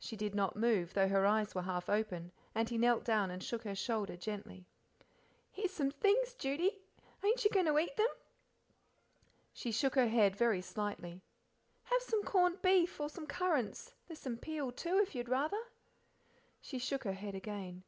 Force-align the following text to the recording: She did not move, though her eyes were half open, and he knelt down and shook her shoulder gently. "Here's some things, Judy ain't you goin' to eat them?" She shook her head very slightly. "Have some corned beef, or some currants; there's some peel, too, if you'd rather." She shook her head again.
She 0.00 0.16
did 0.16 0.34
not 0.34 0.56
move, 0.56 0.92
though 0.94 1.06
her 1.06 1.24
eyes 1.24 1.54
were 1.54 1.62
half 1.62 1.88
open, 1.88 2.32
and 2.52 2.68
he 2.68 2.76
knelt 2.76 3.04
down 3.04 3.30
and 3.30 3.40
shook 3.40 3.62
her 3.62 3.76
shoulder 3.76 4.16
gently. 4.16 4.66
"Here's 5.52 5.70
some 5.72 5.92
things, 5.92 6.34
Judy 6.34 6.80
ain't 7.24 7.44
you 7.44 7.50
goin' 7.52 7.66
to 7.66 7.78
eat 7.78 7.94
them?" 7.96 8.08
She 9.52 9.70
shook 9.70 9.94
her 9.94 10.08
head 10.08 10.34
very 10.34 10.62
slightly. 10.62 11.20
"Have 11.84 12.02
some 12.02 12.24
corned 12.24 12.60
beef, 12.60 13.00
or 13.00 13.08
some 13.08 13.28
currants; 13.28 13.94
there's 14.08 14.18
some 14.18 14.36
peel, 14.36 14.72
too, 14.72 14.98
if 14.98 15.14
you'd 15.14 15.28
rather." 15.28 15.62
She 16.60 16.80
shook 16.80 17.04
her 17.04 17.12
head 17.12 17.36
again. 17.36 17.84